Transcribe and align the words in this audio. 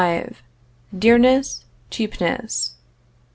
V. 0.03 0.23
DEARNESS 0.97 1.63
CHEAPNESS. 1.91 2.73